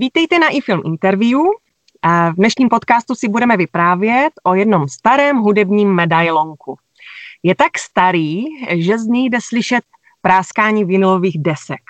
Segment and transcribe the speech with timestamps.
[0.00, 1.40] Vítejte na iFilm Interview.
[2.30, 6.78] V dnešním podcastu si budeme vyprávět o jednom starém hudebním medailonku.
[7.42, 9.84] Je tak starý, že z něj jde slyšet
[10.22, 11.82] práskání vinilových desek.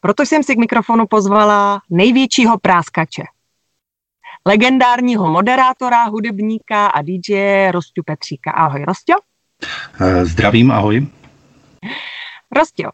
[0.00, 3.22] Proto jsem si k mikrofonu pozvala největšího práskače.
[4.46, 8.50] Legendárního moderátora, hudebníka a DJ Rostě Petříka.
[8.50, 9.14] Ahoj, Rostě.
[10.00, 11.06] Eh, zdravím, ahoj.
[12.56, 12.88] Rostě,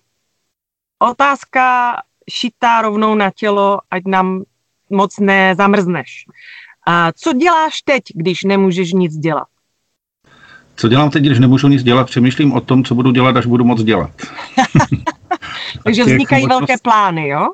[0.99, 1.95] otázka
[2.29, 4.43] šitá rovnou na tělo, ať nám
[4.91, 6.25] moc nezamrzneš.
[6.87, 9.49] A co děláš teď, když nemůžeš nic dělat?
[10.77, 12.07] Co dělám teď, když nemůžu nic dělat?
[12.07, 14.11] Přemýšlím o tom, co budu dělat, až budu moc dělat.
[15.85, 17.49] Takže vznikají velké plány, jo?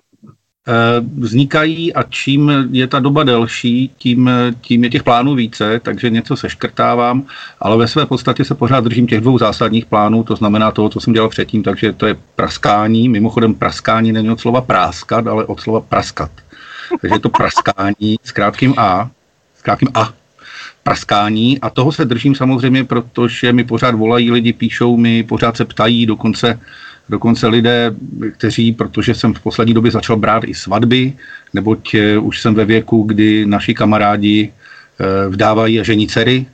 [0.69, 6.11] Eh, vznikají a čím je ta doba delší, tím, tím je těch plánů více, takže
[6.11, 7.23] něco seškrtávám,
[7.61, 11.01] ale ve své podstatě se pořád držím těch dvou zásadních plánů, to znamená toho, co
[11.01, 15.61] jsem dělal předtím, takže to je praskání, mimochodem praskání není od slova práskat, ale od
[15.61, 16.31] slova praskat.
[17.01, 19.11] Takže je to praskání s krátkým A,
[19.59, 20.13] s krátkým A,
[20.83, 25.65] praskání a toho se držím samozřejmě, protože mi pořád volají lidi, píšou mi, pořád se
[25.65, 26.61] ptají, dokonce
[27.09, 27.95] Dokonce lidé,
[28.33, 31.13] kteří, protože jsem v poslední době začal brát i svatby,
[31.55, 36.47] neboť eh, už jsem ve věku, kdy naši kamarádi eh, vdávají a žení dcery,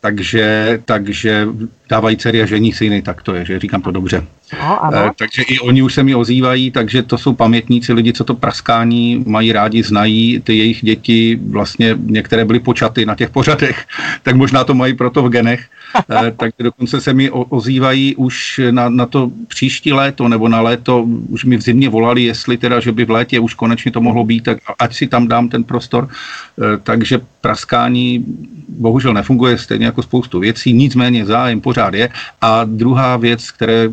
[0.00, 1.48] takže, takže
[1.88, 4.26] dávají dcery a žení syny, tak to je, že říkám to dobře.
[4.60, 4.98] No, ano.
[4.98, 8.34] E, takže i oni už se mi ozývají, takže to jsou pamětníci, lidi, co to
[8.34, 13.86] praskání mají rádi, znají, ty jejich děti, vlastně některé byly počaty na těch pořadech,
[14.22, 15.60] tak možná to mají proto v genech,
[16.36, 21.44] takže dokonce se mi ozývají už na, na to příští léto, nebo na léto, už
[21.44, 24.44] mi v zimě volali, jestli teda, že by v létě už konečně to mohlo být,
[24.44, 28.24] tak ať si tam dám ten prostor, e, takže praskání
[28.68, 32.08] bohužel nefunguje stejně jako spoustu věcí, nicméně zájem pořád je.
[32.40, 33.88] A druhá věc, které,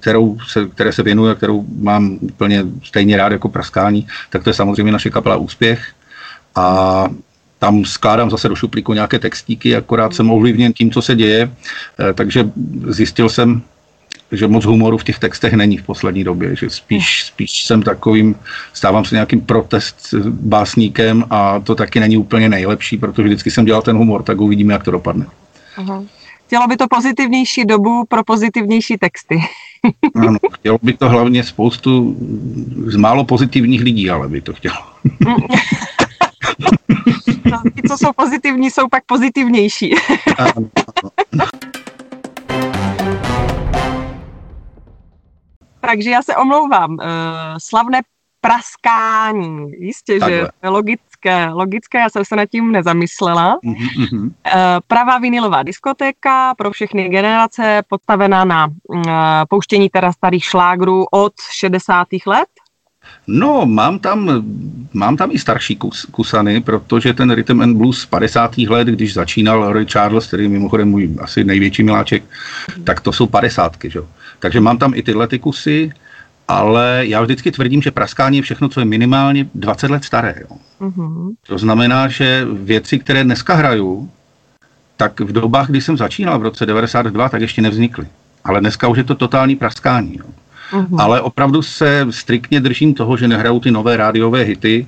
[0.00, 4.54] kterou se, které se věnuje, kterou mám úplně stejně rád jako praskání, tak to je
[4.54, 5.92] samozřejmě naše kapela Úspěch.
[6.54, 7.08] A
[7.62, 11.50] tam skládám zase do šuplíku nějaké textíky, akorát jsem ovlivněn tím, co se děje,
[12.00, 12.50] eh, takže
[12.86, 13.62] zjistil jsem,
[14.32, 18.34] že moc humoru v těch textech není v poslední době, že spíš, spíš jsem takovým,
[18.72, 23.82] stávám se nějakým protest básníkem a to taky není úplně nejlepší, protože vždycky jsem dělal
[23.82, 25.26] ten humor, tak uvidíme, jak to dopadne.
[25.76, 26.02] Aha.
[26.46, 29.38] Chtělo by to pozitivnější dobu pro pozitivnější texty.
[30.14, 32.16] ano, chtělo by to hlavně spoustu
[32.86, 34.82] z málo pozitivních lidí, ale by to chtělo.
[37.50, 39.94] No, ty, co jsou pozitivní, jsou pak pozitivnější.
[40.38, 40.52] ano,
[41.32, 41.48] ano.
[45.80, 46.90] Takže já se omlouvám.
[46.90, 46.98] Uh,
[47.58, 48.00] slavné
[48.40, 49.72] praskání.
[49.78, 50.38] Jistě, Takhle.
[50.38, 53.58] že je logické, logické, já jsem se nad tím nezamyslela.
[53.64, 54.22] Mm-hmm.
[54.24, 54.32] Uh,
[54.86, 59.02] pravá vinilová diskotéka pro všechny generace, podstavená na uh,
[59.48, 62.08] pouštění teda starých šlágrů od 60.
[62.26, 62.48] let.
[63.26, 64.44] No, mám tam,
[64.92, 68.58] mám tam i starší kus, kusany, protože ten Rhythm and Blues z 50.
[68.58, 72.22] let, když začínal Roy Charles, který je mimochodem můj asi největší miláček,
[72.84, 73.76] tak to jsou 50.
[73.84, 74.00] Že?
[74.38, 75.92] Takže mám tam i tyhle ty kusy,
[76.48, 80.34] ale já vždycky tvrdím, že praskání je všechno, co je minimálně 20 let staré.
[80.40, 80.56] Jo.
[80.80, 81.34] Mm-hmm.
[81.46, 84.10] To znamená, že věci, které dneska hraju,
[84.96, 88.06] tak v dobách, kdy jsem začínal v roce 92, tak ještě nevznikly.
[88.44, 90.16] Ale dneska už je to totální praskání.
[90.18, 90.26] Jo.
[90.72, 91.00] Mm-hmm.
[91.00, 94.86] Ale opravdu se striktně držím toho, že nehrajou ty nové rádiové hity,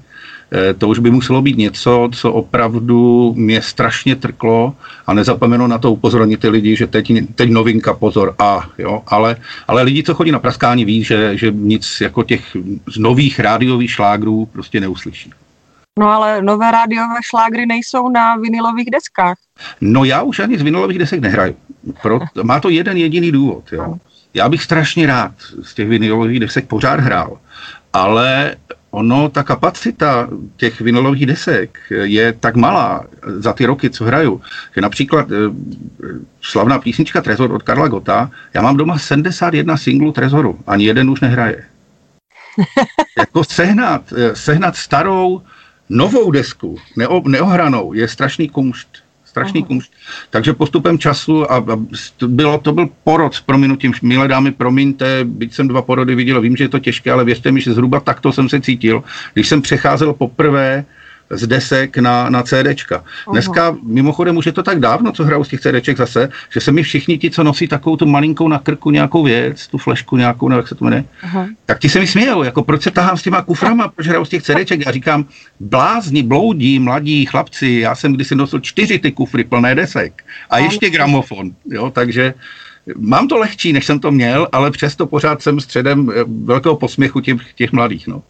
[0.52, 5.78] Eh, to už by muselo být něco, co opravdu mě strašně trklo a nezapomenu na
[5.78, 9.36] to upozornit ty lidi, že teď, teď novinka, pozor, a jo, ale,
[9.68, 12.56] ale lidi, co chodí na praskání, ví, že, že nic jako těch
[12.98, 15.30] nových rádiových šlágrů prostě neuslyší.
[15.98, 19.36] No ale nové rádiové šlágry nejsou na vinilových deskách.
[19.80, 21.56] No já už ani z vinilových desek nehraju.
[22.02, 23.72] Pro, má to jeden jediný důvod.
[23.72, 23.98] Jo.
[24.34, 27.38] Já bych strašně rád z těch vinilových desek pořád hrál,
[27.92, 28.56] ale
[28.90, 34.40] ono, ta kapacita těch vinylových desek je tak malá za ty roky, co hraju,
[34.74, 35.34] že například eh,
[36.42, 41.20] slavná písnička Trezor od Karla Gota, já mám doma 71 singlů Trezoru, ani jeden už
[41.20, 41.64] nehraje.
[43.18, 45.42] jako sehnat, eh, sehnat starou,
[45.88, 49.03] novou desku, neo, neohranou, je strašný kumšt
[49.34, 49.66] strašný uh-huh.
[49.66, 49.90] kumšt.
[50.30, 51.74] Takže postupem času a, a
[52.26, 56.56] bylo, to byl porod s prominutím, milé dámy, promiňte, byť jsem dva porody viděl, vím,
[56.56, 59.02] že je to těžké, ale věřte mi, že zhruba takto jsem se cítil,
[59.34, 60.84] když jsem přecházel poprvé
[61.30, 63.04] z desek na, na CDčka.
[63.32, 66.72] Dneska, mimochodem, už je to tak dávno, co hrajou z těch CDček zase, že se
[66.72, 70.48] mi všichni ti, co nosí takovou tu malinkou na krku nějakou věc, tu flešku nějakou,
[70.48, 71.46] nebo jak se to jmenuje, Aha.
[71.66, 74.28] tak ti se mi smějou, jako proč se tahám s těma kuframa, proč hrajou z
[74.28, 74.86] těch CDček.
[74.86, 75.24] Já říkám,
[75.60, 80.90] blázni, bloudí, mladí chlapci, já jsem kdysi nosil čtyři ty kufry plné desek a ještě
[80.90, 82.34] gramofon, jo, takže
[82.96, 87.20] mám to lehčí, než jsem to měl, ale přesto pořád jsem středem eh, velkého posměchu
[87.20, 88.22] těch, těch mladých, no.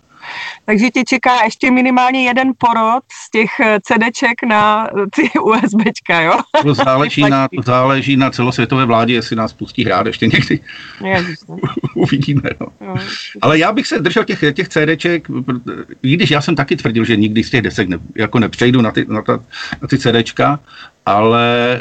[0.64, 6.20] Takže tě čeká ještě minimálně jeden porod z těch eh, CDček na eh, ty USBčka,
[6.20, 6.38] jo?
[6.62, 10.60] To záleží, na, to záleží na celosvětové vládě, jestli nás pustí hrát ještě někdy.
[11.04, 11.38] Ježiš,
[11.94, 12.66] Uvidíme, no.
[12.80, 12.96] Jo.
[13.42, 15.28] Ale já bych se držel těch, těch CDček,
[16.02, 18.90] i když já jsem taky tvrdil, že nikdy z těch desek ne, jako nepřejdu na
[18.90, 19.40] ty, na, ta,
[19.82, 20.60] na ty CDčka,
[21.06, 21.80] ale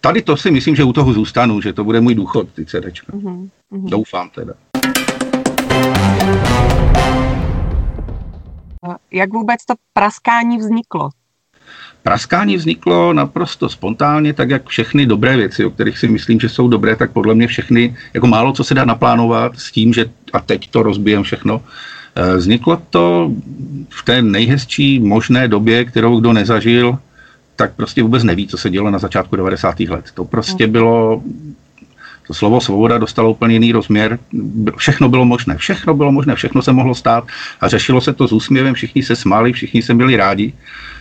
[0.00, 3.12] tady to si myslím, že u toho zůstanu, že to bude můj důchod, ty CDčka.
[3.12, 3.48] Mm-hmm.
[3.72, 4.52] Doufám teda.
[9.10, 11.10] Jak vůbec to praskání vzniklo?
[12.02, 16.68] Praskání vzniklo naprosto spontánně, tak jak všechny dobré věci, o kterých si myslím, že jsou
[16.68, 20.40] dobré, tak podle mě všechny, jako málo co se dá naplánovat s tím, že a
[20.40, 21.60] teď to rozbijem všechno.
[22.14, 23.30] Eh, vzniklo to
[23.88, 26.98] v té nejhezčí možné době, kterou kdo nezažil,
[27.56, 29.80] tak prostě vůbec neví, co se dělo na začátku 90.
[29.80, 30.04] let.
[30.14, 30.72] To prostě hmm.
[30.72, 31.22] bylo
[32.32, 34.18] to slovo svoboda dostalo úplně jiný rozměr.
[34.76, 37.28] Všechno bylo možné, všechno bylo možné, všechno se mohlo stát
[37.60, 40.52] a řešilo se to s úsměvem, všichni se smáli, všichni se byli rádi.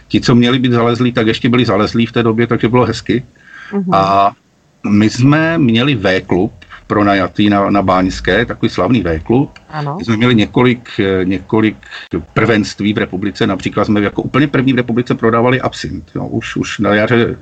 [0.08, 3.24] Ti, co měli být zalezlí, tak ještě byli zalezlí v té době, takže bylo hezky.
[3.72, 3.96] Uh-huh.
[3.96, 4.36] A
[4.84, 6.52] my jsme měli V-klub,
[6.92, 9.60] pronajatý na, na Báňské, takový slavný V-klub.
[9.70, 9.96] Ano.
[10.00, 11.78] My jsme měli několik, eh, několik
[12.34, 16.12] prvenství v republice, například jsme jako úplně první v republice prodávali absint.
[16.16, 17.38] Jo, už, už na, jaře,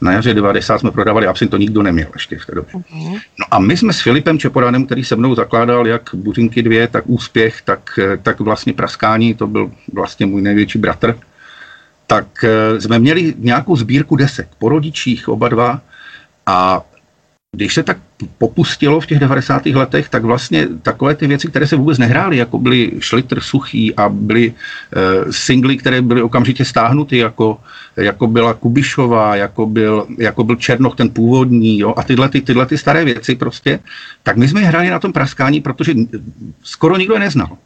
[0.00, 2.72] na jaře 90 jsme prodávali absint, to nikdo neměl ještě v té době.
[2.74, 3.20] Uh-huh.
[3.38, 7.04] No a my jsme s Filipem Čeporanem, který se mnou zakládal jak Buřinky dvě, tak
[7.06, 11.18] Úspěch, tak, eh, tak vlastně Praskání, to byl vlastně můj největší bratr,
[12.06, 15.80] tak eh, jsme měli nějakou sbírku desek po rodičích oba dva
[16.46, 16.82] a
[17.56, 17.98] když se tak
[18.38, 19.66] popustilo v těch 90.
[19.66, 24.08] letech, tak vlastně takové ty věci, které se vůbec nehrály, jako byly Schlitter suchý a
[24.08, 27.58] byly e, singly, které byly okamžitě stáhnuty, jako,
[27.96, 32.66] jako byla Kubišová, jako byl, jako byl Černoch ten původní, jo, a tyhle, ty, tyhle
[32.66, 33.78] ty staré věci prostě,
[34.22, 35.94] tak my jsme je hráli na tom praskání, protože
[36.62, 37.56] skoro nikdo je neznal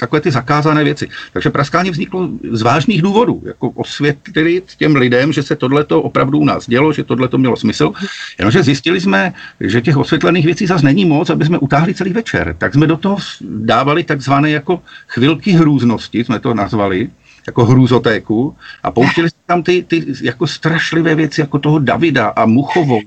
[0.00, 1.08] takové ty zakázané věci.
[1.32, 6.44] Takže praskání vzniklo z vážných důvodů, jako osvětlit těm lidem, že se tohleto opravdu u
[6.44, 7.92] nás dělo, že tohleto mělo smysl,
[8.38, 12.56] jenomže zjistili jsme, že těch osvětlených věcí zase není moc, aby jsme utáhli celý večer.
[12.58, 17.10] Tak jsme do toho dávali takzvané jako chvilky hrůznosti, jsme to nazvali,
[17.46, 22.46] jako hrůzotéku a pouštili jsme tam ty, ty jako strašlivé věci, jako toho Davida a
[22.46, 23.00] Muchovou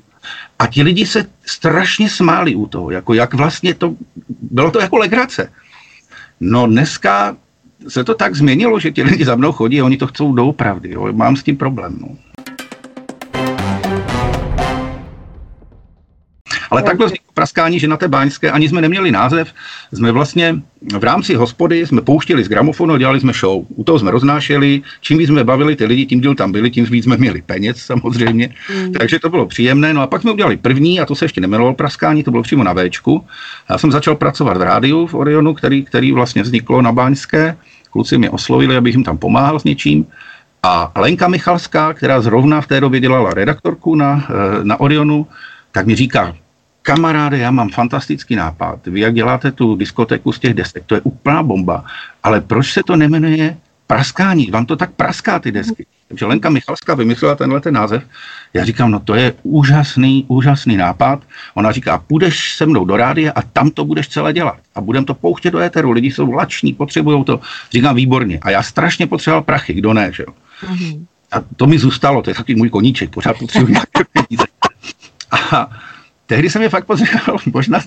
[0.60, 3.96] a ti lidi se strašně smáli u toho, jako jak vlastně to,
[4.42, 5.52] bylo to jako legrace.
[6.46, 7.38] No dneska
[7.88, 10.92] se to tak změnilo, že ti lidi za mnou chodí a oni to chcou doopravdy.
[10.92, 11.14] Jo.
[11.14, 11.98] Mám s tím problém.
[12.02, 12.08] No.
[16.76, 19.54] Ale takhle vzniklo praskání, že na té báňské ani jsme neměli název.
[19.94, 20.56] Jsme vlastně
[21.00, 23.66] v rámci hospody jsme pouštili z gramofonu, dělali jsme show.
[23.76, 26.86] U toho jsme roznášeli, čím víc jsme bavili ty lidi, tím díl tam byli, tím
[26.86, 28.50] víc jsme měli peněz samozřejmě.
[28.76, 28.94] Mm.
[28.94, 29.94] Takže to bylo příjemné.
[29.94, 32.64] No a pak jsme udělali první, a to se ještě nemenovalo praskání, to bylo přímo
[32.64, 33.26] na Včku.
[33.70, 37.58] Já jsem začal pracovat v rádiu v Orionu, který, který vlastně vzniklo na Báňské.
[37.92, 40.06] Kluci mě oslovili, abych jim tam pomáhal s něčím.
[40.64, 45.28] A Lenka Michalská, která zrovna v té době dělala redaktorku na, eh, na Orionu,
[45.72, 46.36] tak mi říká,
[46.86, 48.88] kamaráde, já mám fantastický nápad.
[48.88, 51.86] Vy jak děláte tu diskotéku z těch desek, to je úplná bomba.
[52.24, 54.52] Ale proč se to nemenuje praskání?
[54.52, 55.86] Vám to tak praská ty desky.
[56.08, 58.04] Takže Lenka Michalská vymyslela tenhle ten název.
[58.54, 61.24] Já říkám, no to je úžasný, úžasný nápad.
[61.54, 64.58] Ona říká, půjdeš se mnou do rádia a tam to budeš celé dělat.
[64.76, 65.92] A budem to pouštět do éteru.
[65.92, 67.40] Lidi jsou lační, potřebují to.
[67.72, 68.40] Říkám, výborně.
[68.42, 70.34] A já strašně potřeboval prachy, kdo ne, že jo.
[70.70, 71.06] Mm-hmm.
[71.32, 74.46] A to mi zůstalo, to je takový můj koníček, pořád potřebuji nějaké peníze.
[75.52, 75.70] A
[76.26, 77.80] tehdy jsem je fakt potřeboval, možná,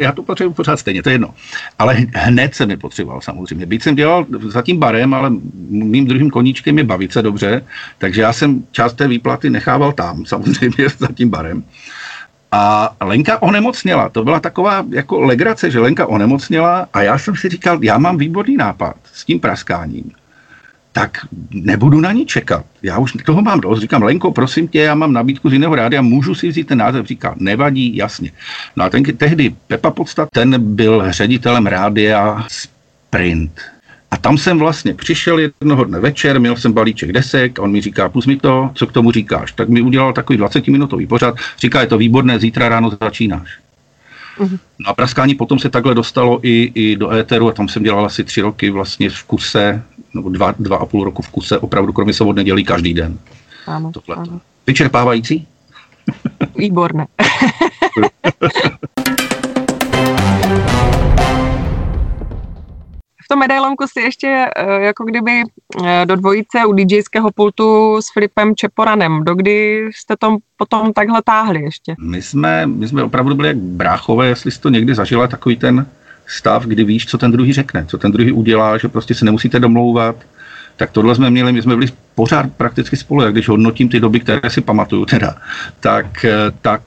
[0.00, 1.34] já to potřebuji pořád stejně, to je jedno.
[1.78, 3.66] Ale hned jsem je potřeboval samozřejmě.
[3.66, 5.30] Byť jsem dělal za tím barem, ale
[5.68, 7.64] mým druhým koníčkem je bavit se dobře,
[7.98, 11.64] takže já jsem část té výplaty nechával tam, samozřejmě za tím barem.
[12.52, 14.08] A Lenka onemocněla.
[14.08, 18.18] To byla taková jako legrace, že Lenka onemocněla a já jsem si říkal, já mám
[18.18, 20.12] výborný nápad s tím praskáním
[20.94, 22.64] tak nebudu na ní čekat.
[22.82, 23.80] Já už toho mám dost.
[23.80, 27.06] Říkám, Lenko, prosím tě, já mám nabídku z jiného rádia, můžu si vzít ten název?
[27.06, 28.30] Říká, nevadí, jasně.
[28.76, 33.60] No a ten, tehdy Pepa Podstat, ten byl ředitelem rádia Sprint.
[34.10, 38.08] A tam jsem vlastně přišel jednoho dne večer, měl jsem balíček desek, on mi říká,
[38.08, 39.52] pust mi to, co k tomu říkáš.
[39.52, 43.58] Tak mi udělal takový 20-minutový pořad, říká, je to výborné, zítra ráno začínáš.
[44.38, 44.58] Uh-huh.
[44.78, 48.06] No a praskání potom se takhle dostalo i, i do éteru a tam jsem dělal
[48.06, 49.82] asi tři roky vlastně v kuse,
[50.14, 53.18] nebo dva, dva a půl roku v kuse, opravdu kromě svobod nedělí každý den.
[53.66, 54.40] Ano, ano.
[54.66, 55.46] Vyčerpávající?
[56.56, 57.06] Výborné.
[63.24, 65.42] v tom medailonku si ještě eh, jako kdyby
[65.84, 69.24] eh, do dvojice u DJského pultu s Filipem Čeporanem.
[69.24, 71.94] Dokdy jste to potom takhle táhli ještě?
[72.00, 75.86] My jsme, my jsme opravdu byli jak bráchové, jestli jsi to někdy zažila, takový ten
[76.26, 79.60] stav, kdy víš, co ten druhý řekne, co ten druhý udělá, že prostě se nemusíte
[79.60, 80.16] domlouvat.
[80.76, 84.20] Tak tohle jsme měli, my jsme byli pořád prakticky spolu, jak když hodnotím ty doby,
[84.20, 85.36] které si pamatuju teda,
[85.80, 86.82] tak, eh, tak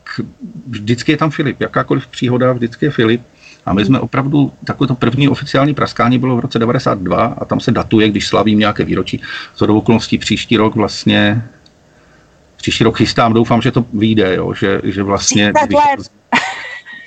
[0.67, 3.22] vždycky je tam Filip, jakákoliv příhoda, vždycky je Filip.
[3.67, 7.59] A my jsme opravdu, takové to první oficiální praskání bylo v roce 92 a tam
[7.59, 9.21] se datuje, když slavím nějaké výročí.
[9.55, 11.43] Z okolností příští rok vlastně,
[12.57, 15.53] příští rok chystám, doufám, že to vyjde, jo, že, že vlastně...
[15.53, 16.12] 30 let.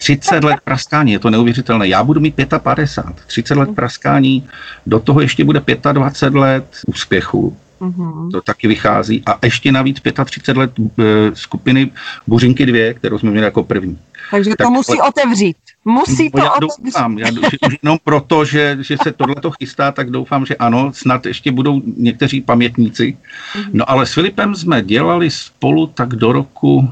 [0.01, 1.89] 30 let praskání, je to neuvěřitelné.
[1.89, 4.49] Já budu mít 55, 30 let praskání,
[4.87, 5.63] do toho ještě bude
[5.93, 7.57] 25 let úspěchu.
[7.81, 8.31] Mm-hmm.
[8.31, 9.23] To taky vychází.
[9.27, 11.03] A ještě navíc 35 let e,
[11.35, 11.91] skupiny
[12.27, 13.99] Buřinky 2, kterou jsme měli jako první.
[14.31, 15.09] Takže tak to musí ale...
[15.09, 15.57] otevřít.
[15.85, 16.85] Musí no, to já otevřít.
[16.85, 20.93] Doufám, já doufám, jenom proto, že, že se tohle to chystá, tak doufám, že ano,
[20.95, 23.17] snad ještě budou někteří pamětníci.
[23.17, 23.71] Mm-hmm.
[23.73, 26.91] No ale s Filipem jsme dělali spolu tak do roku,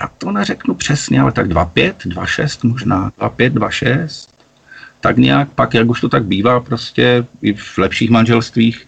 [0.00, 4.28] já to neřeknu přesně, ale tak 2,5, 2,6 možná, 2,5, 2,6.
[5.00, 8.86] Tak nějak pak, jak už to tak bývá prostě i v lepších manželstvích,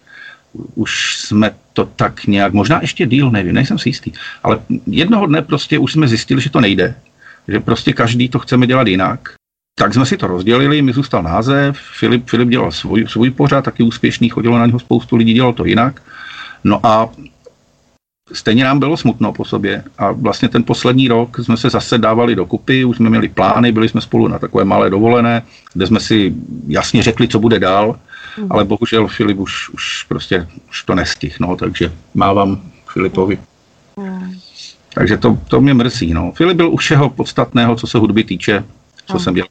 [0.75, 4.13] už jsme to tak nějak, možná ještě díl, nevím, nejsem si jistý,
[4.43, 6.95] ale jednoho dne prostě už jsme zjistili, že to nejde,
[7.49, 9.35] že prostě každý to chceme dělat jinak.
[9.79, 13.83] Tak jsme si to rozdělili, mi zůstal název, Filip, Filip dělal svůj, svůj pořad, taky
[13.83, 16.03] úspěšný, chodilo na něho spoustu lidí, dělal to jinak.
[16.65, 17.11] No a
[18.33, 22.35] stejně nám bylo smutno po sobě a vlastně ten poslední rok jsme se zase dávali
[22.35, 26.35] dokupy, už jsme měli plány, byli jsme spolu na takové malé dovolené, kde jsme si
[26.69, 27.99] jasně řekli, co bude dál,
[28.39, 28.47] mm.
[28.51, 32.61] ale bohužel Filip už, už prostě už to nestihl, no, takže mávám
[32.93, 33.39] Filipovi.
[33.97, 34.48] Mm.
[34.95, 36.15] Takže to, to mě mrzí.
[36.15, 36.33] No.
[36.33, 38.65] Filip byl u všeho podstatného, co se hudby týče,
[39.07, 39.21] co mm.
[39.21, 39.49] jsem dělal.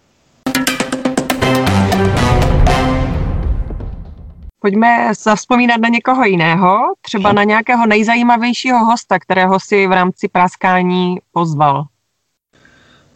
[4.59, 11.17] Pojďme zavzpomínat na někoho jiného, třeba na nějakého nejzajímavějšího hosta, kterého si v rámci praskání
[11.31, 11.85] pozval.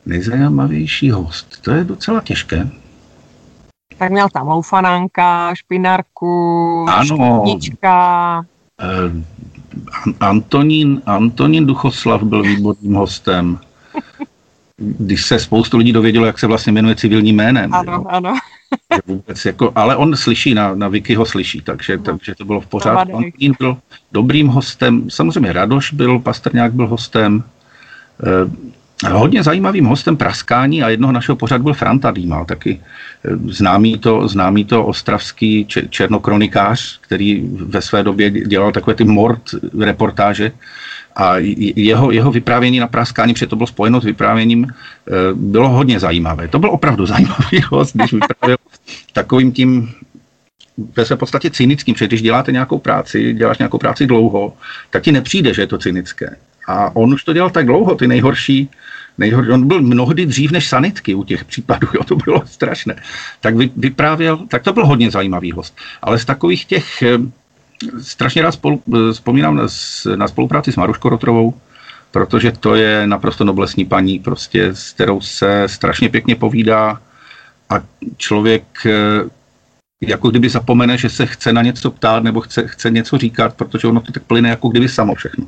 [0.05, 2.67] Nejzajímavější host, to je docela těžké.
[3.97, 7.05] Tak měl tam loufanánka, špinarku, ano.
[7.05, 8.45] špinička.
[8.81, 9.23] Eh,
[10.19, 13.59] Antonín, Antonín Duchoslav byl výborným hostem.
[14.77, 17.73] Když se spoustu lidí dovědělo, jak se vlastně jmenuje civilním jménem.
[17.73, 18.05] Ano, jo.
[18.09, 18.33] ano.
[19.07, 22.03] Vůbec jako, ale on slyší, na, na Wiki ho slyší, takže, no.
[22.03, 23.15] takže to bylo v pořádku.
[23.17, 23.77] Antonín byl
[24.11, 27.43] dobrým hostem, samozřejmě Radoš byl, Pastrňák byl hostem.
[29.09, 32.81] Hodně zajímavým hostem praskání a jednoho našeho pořadu byl Franta Dýmal, taky
[33.25, 39.41] eh, známý to, známý to ostravský černokronikář, který ve své době dělal takové ty mord
[39.79, 40.51] reportáže
[41.15, 41.33] a
[41.75, 46.47] jeho, jeho vyprávění na praskání, protože to bylo spojeno s vyprávěním, eh, bylo hodně zajímavé.
[46.47, 48.57] To byl opravdu zajímavý host, když vyprávěl
[49.13, 49.89] takovým tím
[50.95, 54.53] ve své podstatě cynickým, protože když děláte nějakou práci, děláš nějakou práci dlouho,
[54.89, 56.35] tak ti nepřijde, že je to cynické.
[56.67, 58.69] A on už to dělal tak dlouho, ty nejhorší,
[59.17, 62.95] nejhorší on byl mnohdy dřív než sanitky u těch případů, jo, to bylo strašné.
[63.39, 65.77] Tak vy, vyprávěl, tak to byl hodně zajímavý host.
[66.01, 67.17] Ale z takových těch, eh,
[68.01, 69.67] strašně rád spolu, eh, vzpomínám na,
[70.15, 71.53] na spolupráci s Maruškou Rotrovou,
[72.11, 77.01] protože to je naprosto noblesní paní, prostě, s kterou se strašně pěkně povídá
[77.69, 77.75] a
[78.17, 79.29] člověk eh,
[80.01, 83.87] jako kdyby zapomene, že se chce na něco ptát nebo chce, chce něco říkat, protože
[83.87, 85.45] ono to tak plyne jako kdyby samo všechno.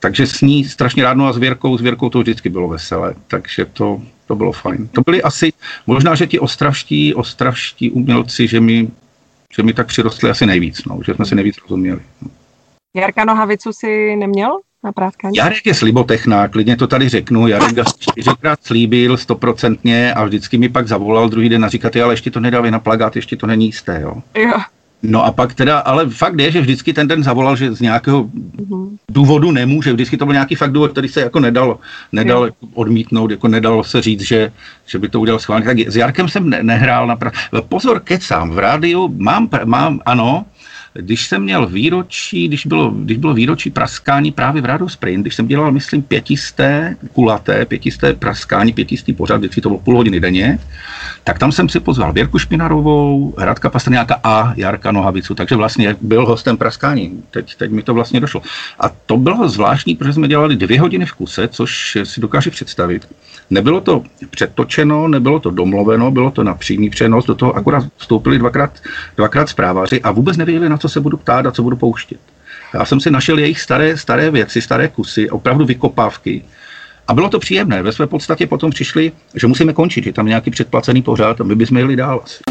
[0.00, 3.14] Takže s ní strašně rád, no a s Věrkou, s Věrkou to vždycky bylo veselé,
[3.28, 4.88] takže to, to bylo fajn.
[4.88, 5.52] To byli asi,
[5.86, 8.88] možná, že ti ostravští, ostravští umělci, že mi,
[9.56, 12.00] že mi tak přirostli asi nejvíc, no, že jsme si nejvíc rozuměli.
[12.22, 12.30] No.
[12.96, 15.36] Jarka Nohavicu si neměl na práskání?
[15.36, 17.48] Jarek je slibotechná, klidně to tady řeknu.
[17.48, 22.30] Jarek čtyřikrát slíbil stoprocentně a vždycky mi pak zavolal druhý den a říkat, ale ještě
[22.30, 24.22] to nedávej na plagát, ještě to není jisté, jo.
[24.34, 24.58] Jo.
[25.02, 28.24] No a pak teda, ale fakt je, že vždycky ten den zavolal, že z nějakého
[28.24, 28.96] mm-hmm.
[29.08, 29.92] důvodu nemůže.
[29.92, 31.78] Vždycky to byl nějaký fakt důvod, který se jako nedal,
[32.12, 32.54] nedal yeah.
[32.74, 34.52] odmítnout, jako nedalo se říct, že,
[34.86, 35.64] že by to udělal schválně.
[35.64, 37.32] Tak s Jarkem jsem ne, nehrál na pra...
[37.68, 40.44] Pozor, kecám, v rádiu mám, mám, ano,
[40.94, 45.34] když jsem měl výročí, když bylo, když bylo výročí praskání právě v Rádu Sprint, když
[45.34, 50.58] jsem dělal, myslím, pětisté kulaté, pětisté praskání, pětistý pořad, vždycky to bylo půl hodiny denně,
[51.24, 56.26] tak tam jsem si pozval Věrku Špinarovou, Hradka Pastrňáka a Jarka Nohavicu, takže vlastně byl
[56.26, 57.22] hostem praskání.
[57.30, 58.42] Teď, teď mi to vlastně došlo.
[58.80, 63.08] A to bylo zvláštní, protože jsme dělali dvě hodiny v kuse, což si dokážu představit.
[63.50, 68.38] Nebylo to předtočeno, nebylo to domluveno, bylo to na přímý přenos, do toho akorát vstoupili
[68.38, 68.72] dvakrát,
[69.16, 72.20] dvakrát zprávaři a vůbec nevěděli, co se budu ptát a co budu pouštět.
[72.74, 76.44] Já jsem si našel jejich staré, staré věci, staré kusy, opravdu vykopávky.
[77.08, 77.82] A bylo to příjemné.
[77.82, 81.54] Ve své podstatě potom přišli, že musíme končit, že tam nějaký předplacený pořád a my
[81.54, 82.42] bychom jeli dál asi.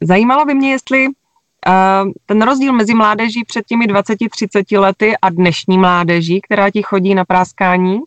[0.00, 1.12] Zajímalo by mě, jestli uh,
[2.26, 7.24] ten rozdíl mezi mládeží před těmi 20-30 lety a dnešní mládeží, která ti chodí na
[7.24, 7.98] práskání,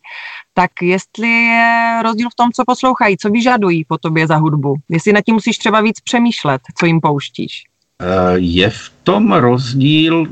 [0.58, 5.12] tak jestli je rozdíl v tom, co poslouchají, co vyžadují po tobě za hudbu, jestli
[5.12, 7.64] na tím musíš třeba víc přemýšlet, co jim pouštíš.
[8.00, 10.26] Eh, je v tom rozdíl,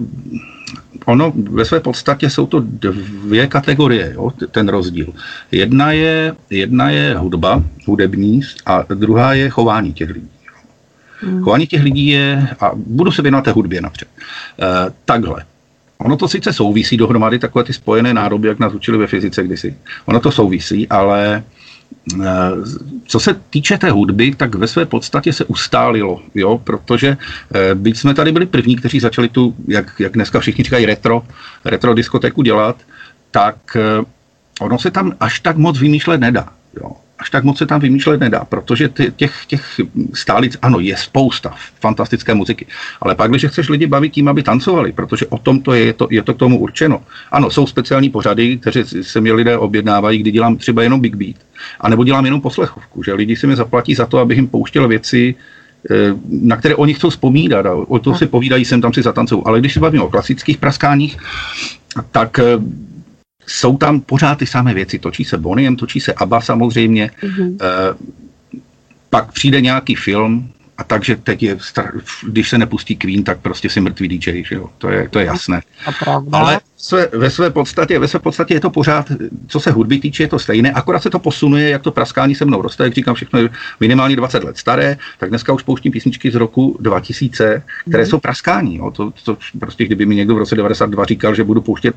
[1.07, 5.13] ono ve své podstatě jsou to dvě kategorie, jo, ten rozdíl.
[5.53, 10.31] Jedna je, jedna je hudba, hudební, a druhá je chování těch lidí.
[11.21, 11.43] Hmm.
[11.43, 15.45] Chování těch lidí je, a budu se věnovat té hudbě napřed, e, takhle.
[16.05, 19.77] Ono to sice souvisí dohromady, takové ty spojené nádoby, jak nás učili ve fyzice kdysi.
[20.05, 21.43] Ono to souvisí, ale
[22.23, 22.27] eh,
[23.07, 27.17] co se týče té hudby, tak ve své podstatě se ustálilo, jo, protože
[27.55, 31.23] eh, byť jsme tady byli první, kteří začali tu, jak, jak dneska všichni říkají, retro,
[31.65, 32.77] retro diskotéku dělat,
[33.31, 34.05] tak eh,
[34.61, 36.49] ono se tam až tak moc vymýšlet nedá.
[36.81, 39.81] Jo až tak moc se tam vymýšlet nedá, protože těch, těch
[40.15, 42.67] stálic, ano, je spousta fantastické muziky,
[43.01, 45.93] ale pak, když chceš lidi bavit tím, aby tancovali, protože o tom to je, je
[45.93, 47.03] to, je to k tomu určeno.
[47.33, 51.37] Ano, jsou speciální pořady, které se mi lidé objednávají, kdy dělám třeba jenom big beat,
[51.81, 55.35] anebo dělám jenom poslechovku, že lidi si mi zaplatí za to, abych jim pouštěl věci,
[55.91, 55.95] eh,
[56.31, 59.47] na které oni chcou vzpomínat a o to si povídají, sem tam si zatancou.
[59.47, 61.17] Ale když se bavím o klasických praskáních,
[62.11, 62.45] tak eh,
[63.47, 64.99] jsou tam pořád ty samé věci.
[64.99, 67.11] Točí se Boniem, točí se ABBA samozřejmě.
[67.23, 67.57] Mm-hmm.
[67.61, 67.69] E,
[69.11, 71.59] pak přijde nějaký film, a takže teď je,
[72.27, 74.71] když se nepustí Queen, tak prostě si mrtvý DJ, že jo?
[74.79, 75.63] To je, to je jasné.
[76.33, 79.13] Ale své, ve své podstatě, ve své podstatě je to pořád,
[79.49, 82.45] co se hudby týče, je to stejné, akorát se to posunuje, jak to praskání se
[82.45, 83.49] mnou roste, jak říkám, všechno je
[83.81, 88.11] minimálně 20 let staré, tak dneska už pouštím písničky z roku 2000, které mm.
[88.11, 88.77] jsou praskání.
[88.77, 88.91] Jo.
[88.91, 91.97] To, to, prostě kdyby mi někdo v roce 92 říkal, že budu pouštět,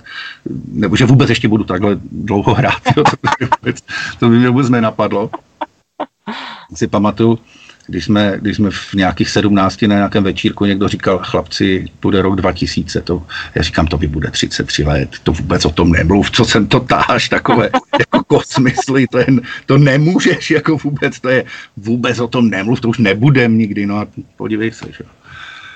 [0.72, 3.84] nebo že vůbec ještě budu takhle dlouho hrát, jo, to, by vůbec,
[4.19, 5.29] to by mě vůbec nenapadlo.
[6.74, 7.39] Si pamatuju,
[7.88, 12.36] když jsme, když jsme v nějakých sedmnácti na nějakém večírku někdo říkal, chlapci, bude rok
[12.36, 13.24] 2000, to,
[13.56, 16.79] já říkám, to by bude 33 let, to vůbec o tom nemluv, co jsem to
[16.79, 19.25] táháš, takové jako kosmysly, to, je,
[19.65, 21.45] to nemůžeš jako vůbec, to je
[21.78, 25.04] vůbec o tom nemluv, to už nebudem nikdy, no a podívej se, že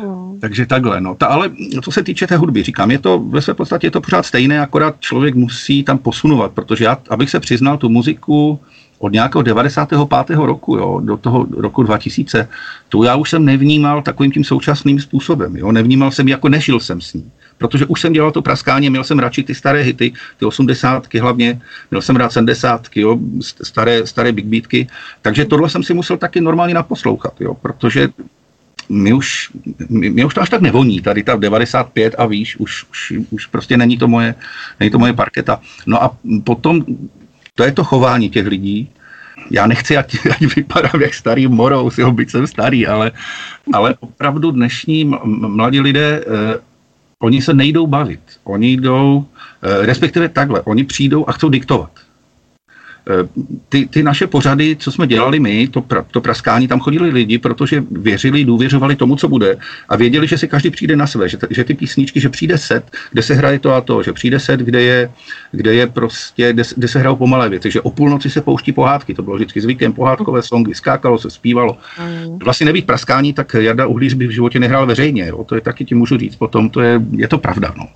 [0.01, 0.39] Hmm.
[0.39, 1.15] Takže takhle, no.
[1.15, 4.01] Ta, ale co se týče té hudby, říkám, je to ve své podstatě je to
[4.01, 8.59] pořád stejné, akorát člověk musí tam posunovat, protože já, abych se přiznal, tu muziku
[9.01, 10.37] od nějakého 95.
[10.37, 12.49] roku jo, do toho roku 2000,
[12.89, 15.57] tu já už jsem nevnímal takovým tím současným způsobem.
[15.57, 15.71] Jo.
[15.71, 17.31] Nevnímal jsem, jako nežil jsem s ní.
[17.57, 21.61] Protože už jsem dělal to praskání, měl jsem radši ty staré hity, ty osmdesátky hlavně,
[21.91, 24.87] měl jsem rád sedmdesátky, jo, staré, staré big beatky,
[25.21, 28.09] takže tohle jsem si musel taky normálně naposlouchat, jo, protože
[28.89, 29.49] mi už,
[29.89, 33.77] mi už to až tak nevoní, tady ta 95 a víš, už, už, už prostě
[33.77, 34.35] není to, moje,
[34.79, 35.61] není to moje parketa.
[35.85, 36.85] No a potom
[37.61, 38.89] to je to chování těch lidí.
[39.51, 43.11] Já nechci, ať, ať vypadám jak starý morou, si ho byť jsem starý, ale,
[43.73, 46.57] ale opravdu dnešní mladí lidé, eh,
[47.21, 48.21] oni se nejdou bavit.
[48.43, 49.25] Oni jdou,
[49.61, 51.91] eh, respektive takhle, oni přijdou a chcou diktovat.
[53.09, 53.27] Eh,
[53.69, 57.37] ty, ty naše pořady, co jsme dělali my, to, pra, to praskání, tam chodili lidi,
[57.37, 59.57] protože věřili, důvěřovali tomu, co bude
[59.89, 62.91] a věděli, že si každý přijde na své, že, že ty písničky, že přijde set,
[63.11, 65.11] kde se hraje to a to, že přijde set, kde je,
[65.51, 69.13] kde je prostě, kde, kde se hrajou pomalé věci, že o půlnoci se pouští pohádky,
[69.13, 71.77] to bylo vždycky zvykem, pohádkové songy, skákalo se, zpívalo.
[71.99, 72.39] Mm.
[72.43, 75.43] Vlastně nebýt praskání, tak Jarda Uhlíř by v životě nehrál veřejně, jo?
[75.43, 77.73] to je taky ti můžu říct potom, to je, je to pravda.
[77.77, 77.87] No.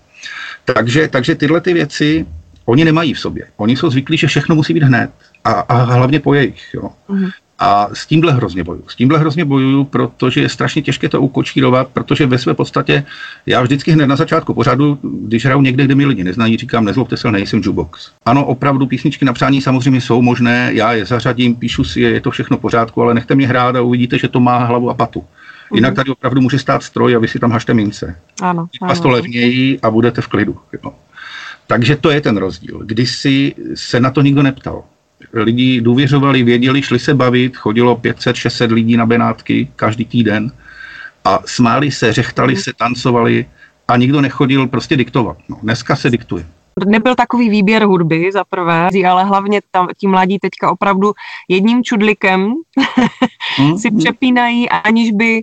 [0.65, 2.25] Takže, takže tyhle ty věci,
[2.65, 3.45] oni nemají v sobě.
[3.57, 5.11] Oni jsou zvyklí, že všechno musí být hned
[5.43, 6.73] a, a hlavně po jejich.
[6.73, 6.89] Jo.
[7.09, 7.29] Mm.
[7.59, 8.83] A s tímhle hrozně bojuju.
[8.87, 13.03] S tímhle hrozně bojuju, protože je strašně těžké to ukočírovat, protože ve své podstatě
[13.45, 17.17] já vždycky hned na začátku pořadu, když hraju někde, kde mi lidi neznají, říkám, nezlobte
[17.17, 18.11] se, nejsem jukebox.
[18.25, 22.21] Ano, opravdu písničky na přání samozřejmě jsou možné, já je zařadím, píšu si je, je
[22.21, 24.93] to všechno v pořádku, ale nechte mě hrát a uvidíte, že to má hlavu a
[24.93, 25.23] patu.
[25.73, 25.95] Jinak mhm.
[25.95, 28.15] tady opravdu může stát stroj a vy si tam hašte mince.
[28.41, 28.89] Ano, ano.
[28.89, 30.57] Vás to levněji a budete v klidu.
[30.83, 30.93] Jo.
[31.67, 32.79] Takže to je ten rozdíl.
[32.85, 34.83] Kdysi se na to nikdo neptal.
[35.33, 40.51] Lidi důvěřovali, věděli, šli se bavit, chodilo 500-600 lidí na Benátky každý týden
[41.25, 43.45] a smáli se, řechtali se, tancovali
[43.87, 45.37] a nikdo nechodil prostě diktovat.
[45.49, 46.45] No, dneska se diktuje.
[46.85, 51.13] Nebyl takový výběr hudby za prvé, ale hlavně tam, ti mladí teďka opravdu
[51.49, 52.53] jedním čudlikem
[53.57, 53.77] hmm.
[53.77, 55.41] si přepínají, aniž by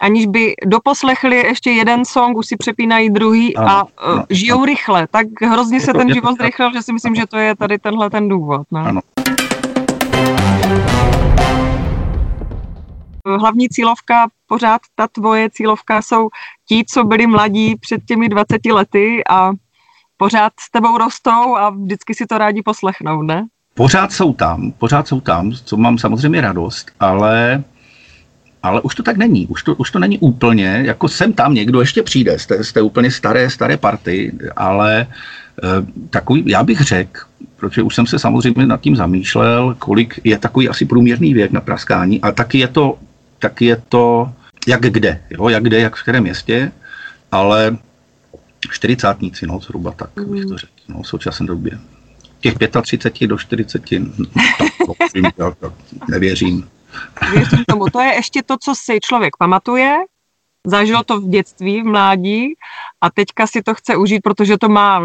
[0.00, 4.58] aniž by doposlechli ještě jeden song, už si přepínají druhý ano, a uh, no, žijou
[4.58, 4.64] no.
[4.64, 5.06] rychle.
[5.06, 8.28] Tak hrozně se ten život zrychlil, že si myslím, že to je tady tenhle ten
[8.28, 8.66] důvod.
[8.70, 8.80] No.
[8.80, 9.00] Ano.
[13.40, 16.28] Hlavní cílovka, pořád ta tvoje cílovka jsou
[16.68, 19.52] ti, co byli mladí před těmi 20 lety a
[20.16, 23.46] pořád s tebou rostou a vždycky si to rádi poslechnou, ne?
[23.74, 27.64] Pořád jsou tam, pořád jsou tam, co mám samozřejmě radost, ale
[28.64, 29.46] ale už to tak není.
[29.46, 32.72] Už to, už to není úplně, jako sem tam někdo ještě přijde z té, z
[32.72, 35.06] té úplně staré, staré party, ale e,
[36.10, 37.20] takový, já bych řekl,
[37.56, 41.60] protože už jsem se samozřejmě nad tím zamýšlel, kolik je takový asi průměrný věk na
[41.60, 42.98] praskání a taky je to,
[43.38, 44.32] taky je to
[44.66, 46.72] jak kde, jo, jak kde, jak v kterém městě,
[47.32, 47.76] ale
[48.70, 50.32] čtyřicátníci, no, zhruba tak mm.
[50.32, 51.78] bych to řekl, no, v současné době.
[52.40, 54.26] Těch 35 do 40, no,
[54.58, 55.72] tak, to, tak,
[56.08, 56.64] nevěřím.
[57.32, 57.84] Věřím tomu.
[57.92, 59.96] To je ještě to, co si člověk pamatuje,
[60.66, 62.54] zažil to v dětství, v mládí
[63.00, 65.02] a teďka si to chce užít, protože to má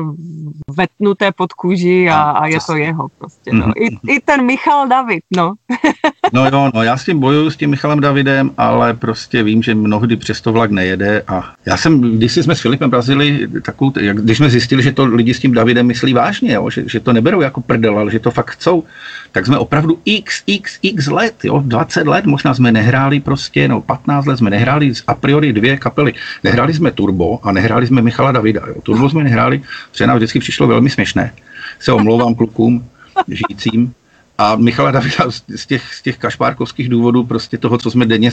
[0.78, 3.54] vetnuté pod kůži a, a je to jeho prostě.
[3.54, 3.74] No.
[3.76, 5.54] I, I ten Michal David, no.
[6.34, 9.76] No jo, no já s tím bojuju s tím Michalem Davidem, ale prostě vím, že
[9.76, 14.38] mnohdy přesto vlak nejede a já jsem, když jsme s Filipem razili takovou, jak, když
[14.38, 17.42] jsme zjistili, že to lidi s tím Davidem myslí vážně, jo, že, že to neberou
[17.42, 18.84] jako prdel, ale že to fakt chcou,
[19.32, 23.82] tak jsme opravdu x, x, x let, jo, 20 let možná jsme nehráli prostě, no
[23.82, 26.14] 15 let jsme nehráli a priori dvě kapely.
[26.44, 28.62] Nehráli jsme Turbo a nehráli jsme Michala Davida.
[28.68, 28.82] Jo.
[28.82, 31.34] Turbo jsme nehráli, protože nám vždycky přišlo velmi směšné.
[31.80, 32.86] Se omlouvám klukům
[33.28, 33.94] žijícím.
[34.38, 38.32] A Michala Davida z těch, z těch kašpárkovských důvodů, prostě toho, co jsme denně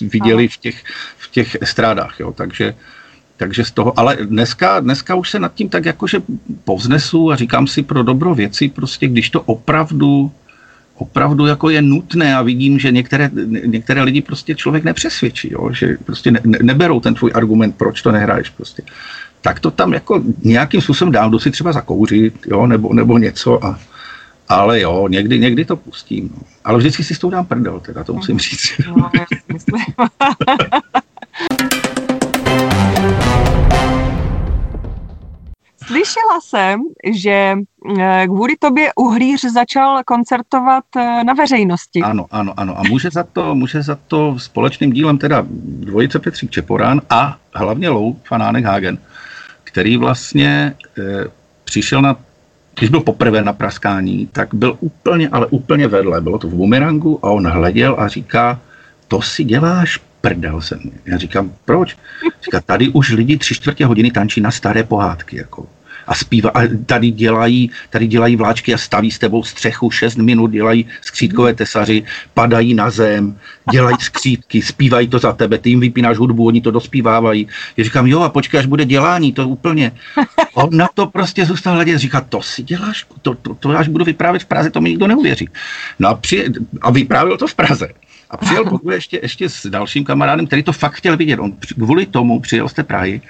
[0.00, 0.84] viděli v těch,
[1.18, 2.20] v těch estrádách.
[2.20, 2.32] Jo.
[2.32, 2.74] Takže,
[3.36, 6.22] takže z toho, ale dneska, dneska už se nad tím tak jakože
[6.64, 10.32] povznesu a říkám si pro dobro věci, prostě když to opravdu
[10.98, 13.30] opravdu jako je nutné a vidím, že některé,
[13.66, 15.72] některé lidi prostě člověk nepřesvědčí, jo?
[15.72, 18.82] že prostě ne, neberou ten tvůj argument, proč to nehraješ prostě.
[19.40, 23.64] Tak to tam jako nějakým způsobem dám, jdu si třeba zakouřit, jo, nebo, nebo něco
[23.64, 23.78] a,
[24.48, 26.30] ale jo, někdy, někdy to pustím.
[26.34, 26.42] No.
[26.64, 28.72] Ale vždycky si s tou dám prdel, teda to musím říct.
[28.96, 29.10] No,
[35.98, 36.80] Slyšela jsem,
[37.12, 37.54] že
[38.00, 42.00] eh, kvůli tobě Uhlíř začal koncertovat eh, na veřejnosti.
[42.00, 42.78] Ano, ano, ano.
[42.78, 47.88] A může za to, může za to společným dílem teda dvojice Petřík Čeporán a hlavně
[47.88, 48.98] Lou Fanánek Hagen,
[49.64, 51.24] který vlastně e,
[51.64, 52.16] přišel na
[52.78, 56.20] když byl poprvé na praskání, tak byl úplně, ale úplně vedle.
[56.20, 58.60] Bylo to v bumerangu a on hleděl a říká,
[59.08, 60.80] to si děláš prdel jsem.
[61.06, 61.96] Já říkám, proč?
[62.44, 65.36] Říká, tady už lidi tři čtvrtě hodiny tančí na staré pohádky.
[65.36, 65.66] Jako
[66.08, 70.50] a zpívá, a tady dělají, tady dělají vláčky a staví s tebou střechu, šest minut
[70.50, 72.02] dělají skřítkové tesaři,
[72.34, 73.38] padají na zem,
[73.70, 77.48] dělají skřítky, zpívají to za tebe, ty jim vypínáš hudbu, oni to dospívávají.
[77.76, 79.92] Já říkám, jo, a počkej, až bude dělání, to úplně.
[80.54, 84.04] On na to prostě zůstal hledět, říká, to si děláš, to, to, to, až budu
[84.04, 85.48] vyprávět v Praze, to mi nikdo neuvěří.
[85.98, 86.44] No a, při,
[86.80, 87.88] a vyprávěl to v Praze.
[88.30, 91.38] A přijel pokud ještě, ještě s dalším kamarádem, který to fakt chtěl vidět.
[91.40, 93.20] On kvůli tomu přijel z té Prahy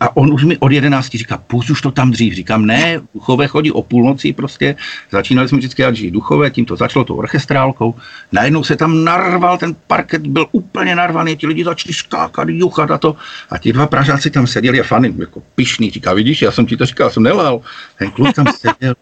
[0.00, 2.34] a on už mi od 11 říká, půjď už to tam dřív.
[2.34, 4.76] Říkám, ne, duchové chodí o půlnoci prostě.
[5.10, 7.94] Začínali jsme vždycky dělat duchové, tím to začalo tou orchestrálkou.
[8.32, 12.98] Najednou se tam narval, ten parket byl úplně narvaný, ti lidi začali skákat, juchat a
[12.98, 13.16] to.
[13.50, 16.76] A ti dva Pražáci tam seděli a fany, jako pišný, říká, vidíš, já jsem ti
[16.76, 17.60] to říkal, jsem nelal.
[17.98, 18.94] Ten kluk tam seděl,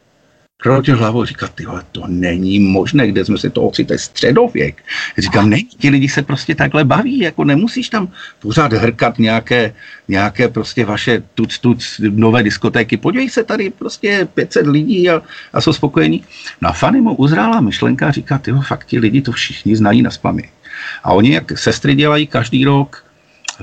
[0.60, 4.84] kroutil hlavou, říká, ty to není možné, kde jsme se to ocitli, středověk.
[5.18, 9.74] Říkám, ne, ti lidi se prostě takhle baví, jako nemusíš tam pořád hrkat nějaké,
[10.08, 12.96] nějaké prostě vaše tuc, tuc, nové diskotéky.
[12.96, 16.24] Podívej se, tady prostě 500 lidí a, a jsou spokojení.
[16.60, 20.02] No a Fanny mu uzrála myšlenka a říká, ty fakt ti lidi to všichni znají
[20.02, 20.50] na spamy.
[21.04, 23.04] A oni, jak sestry dělají každý rok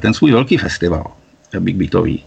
[0.02, 1.12] ten svůj velký festival,
[1.60, 2.24] Big Beatový,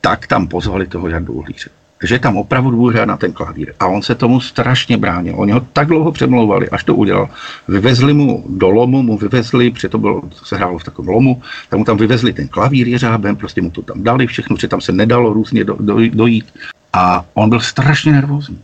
[0.00, 1.70] tak tam pozvali toho Jardu Uhlíře
[2.04, 3.74] že tam opravdu hrát na ten klavír.
[3.80, 5.34] A on se tomu strašně bránil.
[5.36, 7.28] Oni ho tak dlouho přemlouvali, až to udělal.
[7.68, 11.78] Vyvezli mu do lomu, mu vyvezli, protože to bylo, se hrálo v takovém lomu, tak
[11.78, 14.92] mu tam vyvezli ten klavír jeřábem, prostě mu to tam dali všechno, že tam se
[14.92, 16.52] nedalo různě do, do, dojít.
[16.92, 18.58] A on byl strašně nervózní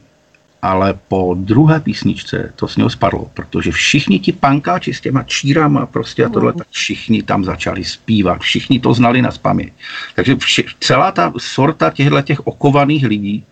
[0.65, 5.87] ale po druhé písničce to s něho spadlo, protože všichni ti pankáči s těma čírama
[5.87, 9.73] prostě a tohle, tak všichni tam začali zpívat, všichni to znali na spaměť.
[10.15, 13.45] Takže vši, celá ta sorta těchto těch okovaných lidí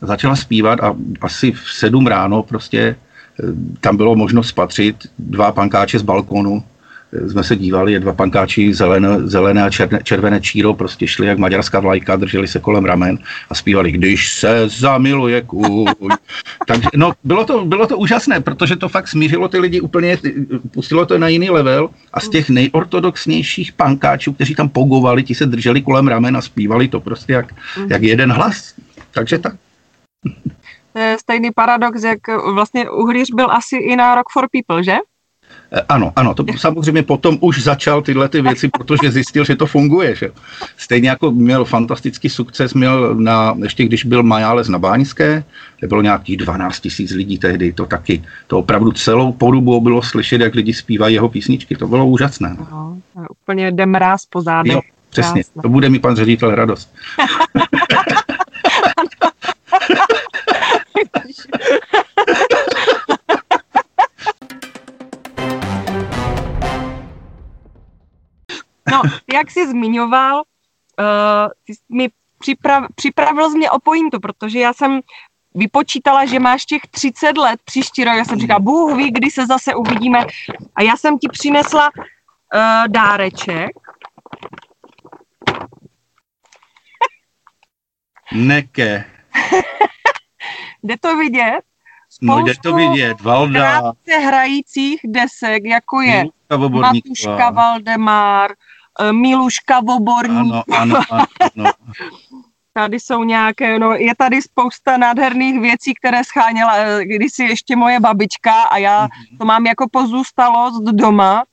[0.00, 3.42] začala zpívat a asi v sedm ráno prostě eh,
[3.80, 6.62] tam bylo možnost spatřit dva pankáče z balkonu,
[7.12, 11.38] jsme se dívali, je dva pankáči zelené, zelené a černé, červené číro prostě šli jak
[11.38, 13.18] maďarská vlajka, drželi se kolem ramen
[13.50, 16.10] a zpívali, když se zamiluje kůň.
[16.66, 20.18] Takže no, bylo to, bylo to úžasné, protože to fakt smířilo ty lidi úplně,
[20.70, 25.46] pustilo to na jiný level a z těch nejortodoxnějších pankáčů, kteří tam pogovali, ti se
[25.46, 27.54] drželi kolem ramen a zpívali to prostě jak,
[27.88, 28.74] jak jeden hlas.
[29.10, 29.54] Takže tak.
[30.92, 32.18] To je stejný paradox, jak
[32.54, 34.96] vlastně Uhlíř byl asi i na Rock for People, že?
[35.72, 39.66] Eh, ano, ano, to samozřejmě potom už začal tyhle ty věci, protože zjistil, že to
[39.66, 40.14] funguje.
[40.16, 40.30] Že?
[40.76, 45.44] Stejně jako měl fantastický sukces, měl na, ještě když byl Majáles na Báňské,
[45.78, 50.40] kde bylo nějakých 12 tisíc lidí tehdy, to taky, to opravdu celou porubu bylo slyšet,
[50.40, 52.56] jak lidi zpívají jeho písničky, to bylo úžasné.
[52.70, 52.98] No,
[53.30, 54.72] úplně jde mráz po zádech.
[54.72, 55.62] Jo, přesně, Krásné.
[55.62, 56.94] to bude mi pan ředitel radost.
[68.90, 69.02] No,
[69.34, 75.00] jak jsi zmiňoval, uh, ty mi připrav, připravil jsi mě o pointu, protože já jsem
[75.54, 78.14] vypočítala, že máš těch 30 let příští rok.
[78.14, 80.26] Já jsem říkala, Bůh ví, kdy se zase uvidíme.
[80.74, 83.70] A já jsem ti přinesla uh, dáreček.
[88.32, 89.04] Neke.
[90.82, 91.60] Jde to vidět?
[92.10, 93.92] Spoustu no, jde to vidět, Valda.
[94.26, 96.24] hrajících desek, jako je
[96.68, 98.50] Matuška Valdemar,
[99.12, 100.52] Miluška Voborník.
[100.52, 101.24] Ano, ano, ano,
[101.56, 101.72] ano.
[102.72, 108.00] Tady jsou nějaké, no je tady spousta nádherných věcí, které scháněla eh, kdysi ještě moje
[108.00, 109.38] babička a já mhm.
[109.38, 111.44] to mám jako pozůstalost doma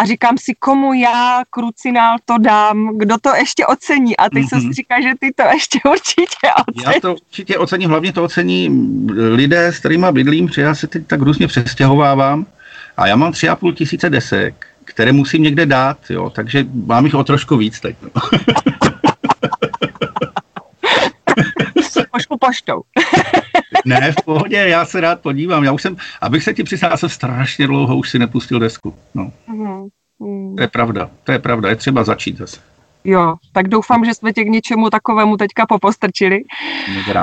[0.00, 4.66] a říkám si, komu já krucinál to dám, kdo to ještě ocení a ty mm-hmm.
[4.66, 6.94] se říká, že ty to ještě určitě ocení.
[6.94, 8.68] Já to určitě ocením, hlavně to ocení
[9.10, 12.46] lidé, s kterými bydlím, protože já se teď tak různě přestěhovávám
[12.96, 17.04] a já mám tři a půl tisíce desek které musím někde dát, jo, takže mám
[17.04, 17.96] jich o trošku víc teď.
[18.02, 18.10] No.
[22.12, 22.82] Pošlu poštou.
[23.84, 25.64] ne, v pohodě, já se rád podívám.
[25.64, 28.94] Já už jsem, abych se ti přiznal, jsem strašně dlouho už si nepustil desku.
[29.14, 29.32] No.
[29.48, 29.88] Mm-hmm.
[30.56, 32.60] To je pravda, to je pravda, je třeba začít zase.
[33.04, 36.42] Jo, tak doufám, že jsme tě k něčemu takovému teďka popostrčili.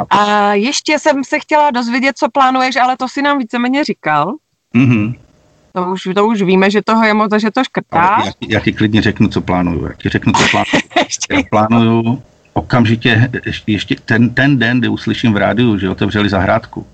[0.10, 4.34] A ještě jsem se chtěla dozvědět, co plánuješ, ale to si nám víceméně říkal.
[4.76, 5.16] Mm-hmm.
[5.78, 8.24] To už, to už víme, že toho je moc že to škrtá.
[8.26, 9.86] já, já ti klidně řeknu, co plánuju.
[9.86, 10.82] Já ti řeknu, co plánuju.
[11.32, 16.88] já plánuju okamžitě, ještě, ještě ten, ten den, kdy uslyším v rádiu, že otevřeli zahrádku,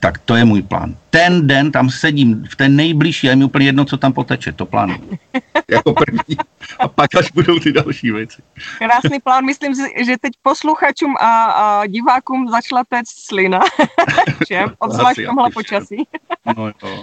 [0.00, 0.94] tak to je můj plán.
[1.10, 4.52] Ten den tam sedím, v ten nejbližší, a je mi úplně jedno, co tam poteče,
[4.52, 5.18] to plánuju.
[5.70, 6.36] jako první.
[6.78, 8.42] A pak až budou ty další věci.
[8.78, 13.60] Krásný plán, myslím si, že teď posluchačům a, a divákům začala téct slina.
[14.48, 14.64] že?
[14.78, 16.06] Obzvlášť v tomhle počasí.
[16.56, 17.02] no, jo.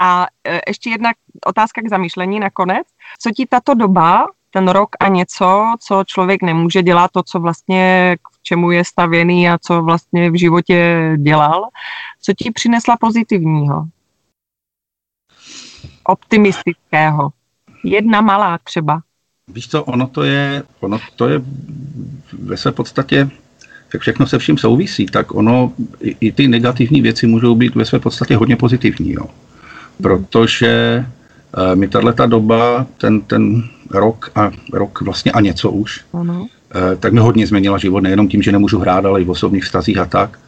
[0.00, 1.10] A e, ještě jedna
[1.46, 2.86] otázka k zamýšlení nakonec.
[3.18, 8.16] Co ti tato doba, ten rok a něco, co člověk nemůže dělat, to, co vlastně
[8.16, 11.64] k čemu je stavěný a co vlastně v životě dělal,
[12.22, 13.84] co ti přinesla pozitivního?
[16.04, 17.30] Optimistického.
[17.84, 19.02] Jedna malá třeba.
[19.48, 21.42] Víš co, ono to je, ono to je
[22.32, 23.30] ve své podstatě,
[23.92, 27.84] jak všechno se vším souvisí, tak ono, i, i ty negativní věci můžou být ve
[27.84, 29.12] své podstatě hodně pozitivní.
[29.12, 29.26] Jo
[30.00, 31.04] protože
[31.56, 36.46] eh, mi tato doba, ten, ten rok a rok vlastně a něco už, ano.
[36.74, 39.64] Eh, tak mi hodně změnila život, nejenom tím, že nemůžu hrát, ale i v osobních
[39.64, 40.38] vztazích a tak.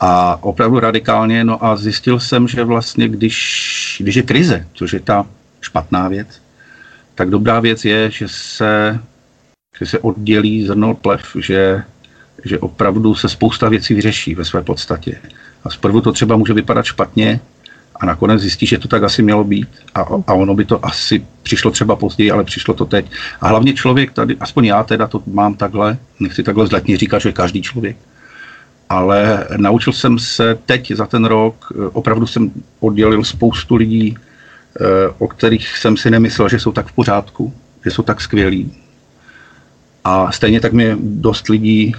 [0.00, 5.00] A opravdu radikálně, no a zjistil jsem, že vlastně když, když je krize, což je
[5.00, 5.26] ta
[5.60, 6.42] špatná věc,
[7.14, 9.00] tak dobrá věc je, že se,
[9.78, 11.82] že se oddělí zrno od plev, že,
[12.44, 15.18] že opravdu se spousta věcí vyřeší ve své podstatě.
[15.64, 17.40] A zprvu to třeba může vypadat špatně,
[18.02, 21.26] a nakonec zjistí, že to tak asi mělo být a, a ono by to asi
[21.42, 23.06] přišlo třeba později, ale přišlo to teď.
[23.40, 27.32] A hlavně člověk tady, aspoň já teda to mám takhle, nechci takhle zdatně říkat, že
[27.32, 27.96] každý člověk,
[28.88, 34.82] ale naučil jsem se teď za ten rok, eh, opravdu jsem oddělil spoustu lidí, eh,
[35.18, 38.74] o kterých jsem si nemyslel, že jsou tak v pořádku, že jsou tak skvělí.
[40.04, 41.94] A stejně tak mě dost lidí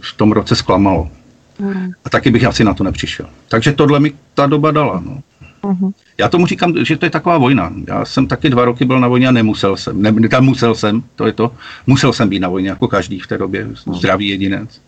[0.00, 1.10] v tom roce zklamalo.
[1.58, 1.90] Mm.
[2.04, 3.26] A taky bych asi na to nepřišel.
[3.48, 5.02] Takže tohle mi ta doba dala.
[5.06, 5.22] No.
[5.64, 5.92] Uh-huh.
[6.18, 7.72] Já tomu říkám, že to je taková vojna.
[7.88, 10.02] Já jsem taky dva roky byl na vojně a nemusel jsem.
[10.02, 11.52] Ne, tam musel jsem, to je to.
[11.86, 14.80] Musel jsem být na vojně, jako každý v té době, zdravý jedinec.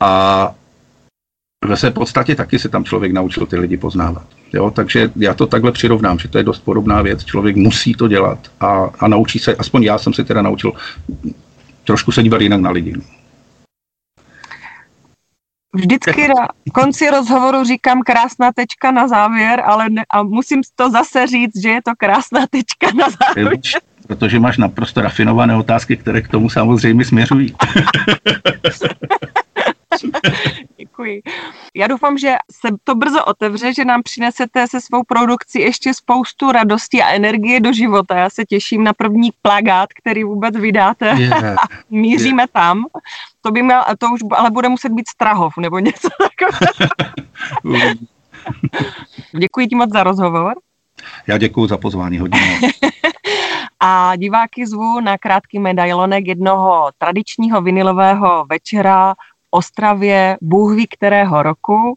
[0.00, 0.54] A
[1.64, 4.26] ve své podstatě taky se tam člověk naučil ty lidi poznávat.
[4.52, 4.70] Jo?
[4.70, 7.24] Takže já to takhle přirovnám, že to je dost podobná věc.
[7.24, 10.72] Člověk musí to dělat a, a naučí se, aspoň já jsem se teda naučil
[11.84, 12.94] trošku se dívat jinak na lidi.
[15.76, 21.26] Vždycky na konci rozhovoru říkám krásná tečka na závěr, ale ne, a musím to zase
[21.26, 23.58] říct, že je to krásná tečka na závěr.
[24.06, 27.54] Protože máš naprosto rafinované otázky, které k tomu samozřejmě směřují.
[30.96, 31.22] Děkuji.
[31.74, 36.52] Já doufám, že se to brzo otevře, že nám přinesete se svou produkcí ještě spoustu
[36.52, 38.16] radosti a energie do života.
[38.16, 41.14] Já se těším na první plagát, který vůbec vydáte.
[41.18, 41.56] Yeah.
[41.90, 42.50] Míříme yeah.
[42.52, 42.84] tam.
[43.40, 47.94] To by měl, to už ale bude muset být Strahov nebo něco takového.
[49.38, 50.54] Děkuji ti moc za rozhovor.
[51.26, 52.40] Já děkuji za pozvání hodně.
[53.80, 59.14] A diváky zvu na krátký medailonek jednoho tradičního vinilového večera
[59.50, 61.96] Ostravě, Bůh ví kterého roku,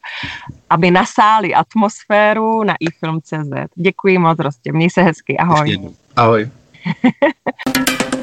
[0.69, 3.71] aby nasáli atmosféru na ifilm.cz.
[3.75, 5.79] Děkuji moc, Rostě, měj se hezky, ahoj.
[6.15, 6.49] Ahoj.